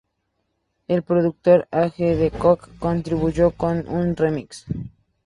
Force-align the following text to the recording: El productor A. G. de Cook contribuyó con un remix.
El 0.87 1.03
productor 1.03 1.67
A. 1.69 1.91
G. 1.91 2.15
de 2.15 2.31
Cook 2.31 2.69
contribuyó 2.79 3.51
con 3.51 3.87
un 3.87 4.15
remix. 4.15 4.65